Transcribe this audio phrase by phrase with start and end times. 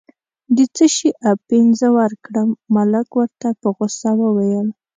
[0.55, 4.67] د څه شي اپین زه ورکړم، ملک ورته په غوسه وویل.